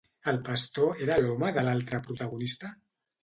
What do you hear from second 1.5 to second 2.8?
de l'altra protagonista?